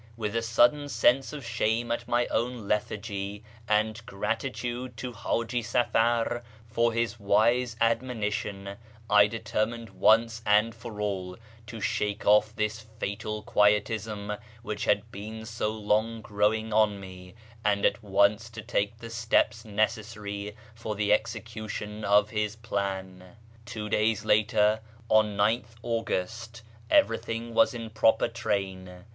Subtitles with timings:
[0.17, 6.41] With a sudden sense of shame at my own lethargy, and gratitude to Haji Safar
[6.67, 8.77] for his wise admonition,
[9.11, 11.37] I deter mined once and for all
[11.67, 17.85] to shake off this fatal quietism which had been so long growing on me, and
[17.85, 23.35] at once to take the steps necessary for the execution of his plan.
[23.67, 24.79] Tw'O days later,
[25.09, 29.05] on 9 th August, everything was in proper train.